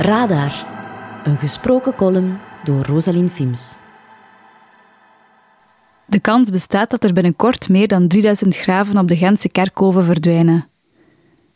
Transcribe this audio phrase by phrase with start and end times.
[0.00, 0.66] Radar,
[1.24, 3.76] een gesproken column door Rosalien Fims.
[6.06, 10.68] De kans bestaat dat er binnenkort meer dan 3000 graven op de Gentse kerkhoven verdwijnen.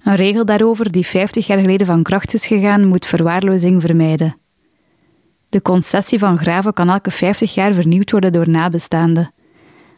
[0.03, 4.37] Een regel daarover die 50 jaar geleden van kracht is gegaan, moet verwaarlozing vermijden.
[5.49, 9.33] De concessie van graven kan elke 50 jaar vernieuwd worden door nabestaanden.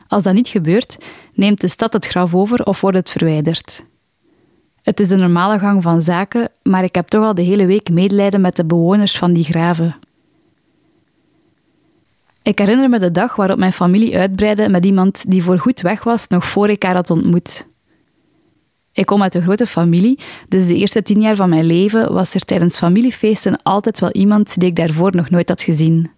[0.09, 0.99] Als dat niet gebeurt,
[1.35, 3.85] neemt de stad het graf over of wordt het verwijderd.
[4.87, 7.91] Het is een normale gang van zaken, maar ik heb toch al de hele week
[7.91, 9.97] medelijden met de bewoners van die graven.
[12.43, 16.29] Ik herinner me de dag waarop mijn familie uitbreidde met iemand die voorgoed weg was
[16.29, 17.67] nog voor ik haar had ontmoet.
[18.93, 20.19] Ik kom uit een grote familie,
[20.49, 24.61] dus de eerste tien jaar van mijn leven was er tijdens familiefeesten altijd wel iemand
[24.61, 26.11] die ik daarvoor nog nooit had gezien.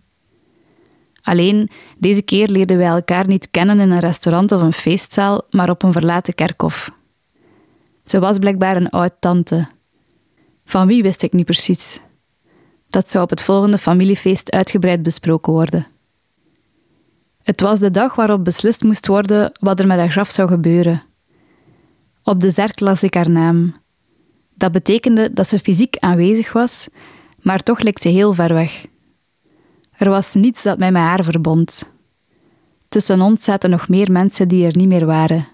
[1.22, 5.70] Alleen, deze keer leerden wij elkaar niet kennen in een restaurant of een feestzaal, maar
[5.70, 6.96] op een verlaten kerkhof.
[8.09, 9.67] Ze was blijkbaar een oud-tante.
[10.64, 12.01] Van wie wist ik niet precies.
[12.89, 15.87] Dat zou op het volgende familiefeest uitgebreid besproken worden.
[17.42, 21.03] Het was de dag waarop beslist moest worden wat er met haar graf zou gebeuren.
[22.23, 23.75] Op de zerk las ik haar naam.
[24.55, 26.89] Dat betekende dat ze fysiek aanwezig was,
[27.43, 28.87] maar toch leek ze heel ver weg.
[29.93, 31.93] Er was niets dat mij met haar verbond.
[32.89, 35.48] Tussen ons zaten nog meer mensen die er niet meer waren.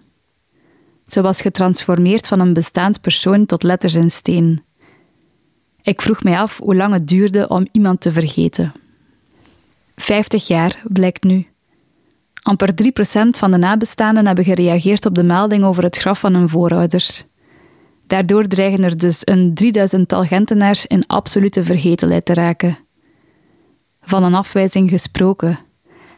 [1.14, 4.64] Ze was getransformeerd van een bestaand persoon tot letters in steen.
[5.82, 8.72] Ik vroeg mij af hoe lang het duurde om iemand te vergeten.
[9.96, 11.46] Vijftig jaar blijkt nu.
[12.42, 12.86] Amper 3%
[13.30, 17.24] van de nabestaanden hebben gereageerd op de melding over het graf van hun voorouders.
[18.06, 22.78] Daardoor dreigen er dus een 3000-tal Gentenaars in absolute vergetelheid te raken.
[24.02, 25.58] Van een afwijzing gesproken.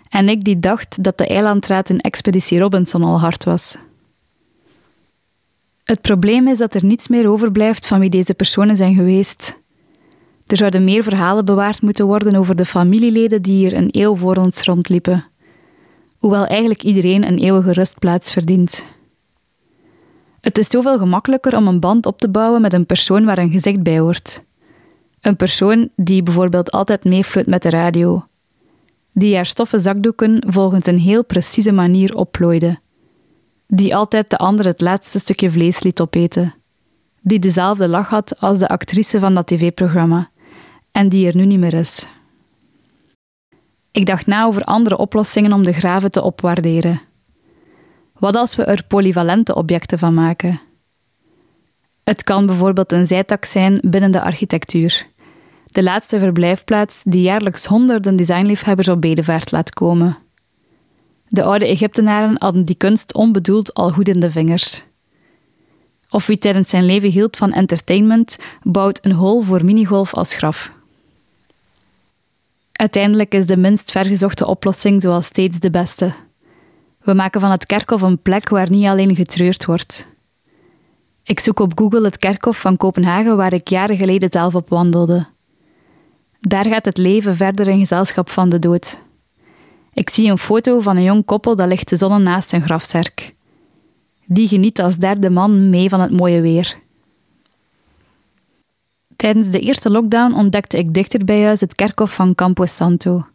[0.08, 3.76] En ik die dacht dat de eilandraad in Expeditie Robinson al hard was.
[5.86, 9.60] Het probleem is dat er niets meer overblijft van wie deze personen zijn geweest.
[10.46, 14.36] Er zouden meer verhalen bewaard moeten worden over de familieleden die hier een eeuw voor
[14.36, 15.24] ons rondliepen
[16.26, 18.86] hoewel eigenlijk iedereen een eeuwige rustplaats verdient.
[20.40, 23.50] Het is zoveel gemakkelijker om een band op te bouwen met een persoon waar een
[23.50, 24.44] gezicht bij hoort.
[25.20, 28.26] Een persoon die bijvoorbeeld altijd meefluit met de radio.
[29.12, 32.78] Die haar stoffen zakdoeken volgens een heel precieze manier opplooide.
[33.66, 36.54] Die altijd de ander het laatste stukje vlees liet opeten.
[37.20, 40.30] Die dezelfde lach had als de actrice van dat tv-programma.
[40.92, 42.08] En die er nu niet meer is.
[43.90, 47.00] Ik dacht na over andere oplossingen om de graven te opwaarderen.
[48.18, 50.60] Wat als we er polyvalente objecten van maken?
[52.04, 55.06] Het kan bijvoorbeeld een zijtak zijn binnen de architectuur.
[55.66, 60.18] De laatste verblijfplaats die jaarlijks honderden designliefhebbers op bedevaart laat komen.
[61.28, 64.84] De oude Egyptenaren hadden die kunst onbedoeld al goed in de vingers.
[66.10, 70.70] Of wie tijdens zijn leven hield van entertainment, bouwt een hol voor minigolf als graf.
[72.72, 76.12] Uiteindelijk is de minst vergezochte oplossing zoals steeds de beste.
[77.02, 80.06] We maken van het kerkhof een plek waar niet alleen getreurd wordt.
[81.22, 85.26] Ik zoek op Google het kerkhof van Kopenhagen waar ik jaren geleden zelf op wandelde.
[86.40, 89.00] Daar gaat het leven verder in gezelschap van de dood.
[89.96, 93.34] Ik zie een foto van een jong koppel dat ligt te zonnen naast een grafzerk.
[94.26, 96.76] Die geniet als derde man mee van het mooie weer.
[99.16, 103.26] Tijdens de eerste lockdown ontdekte ik dichter bij huis het kerkhof van Campo Santo.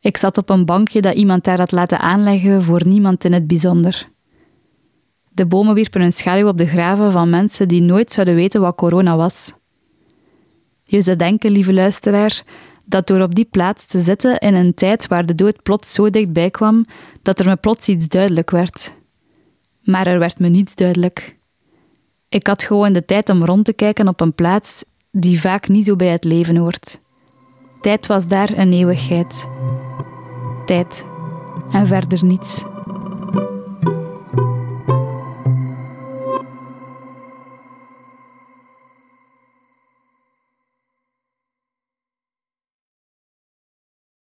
[0.00, 3.46] Ik zat op een bankje dat iemand daar had laten aanleggen voor niemand in het
[3.46, 4.08] bijzonder.
[5.28, 8.76] De bomen wierpen een schaduw op de graven van mensen die nooit zouden weten wat
[8.76, 9.54] corona was.
[10.84, 12.44] Je zou denken, lieve luisteraar,
[12.84, 16.10] dat door op die plaats te zitten in een tijd waar de dood plots zo
[16.10, 16.86] dichtbij kwam,
[17.22, 18.94] dat er me plots iets duidelijk werd.
[19.82, 21.36] Maar er werd me niets duidelijk.
[22.28, 25.84] Ik had gewoon de tijd om rond te kijken op een plaats die vaak niet
[25.84, 27.00] zo bij het leven hoort.
[27.80, 29.48] Tijd was daar een eeuwigheid.
[30.66, 31.04] Tijd
[31.70, 32.71] en verder niets.